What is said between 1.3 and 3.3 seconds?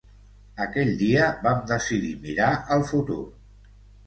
vam decidir mirar al futur.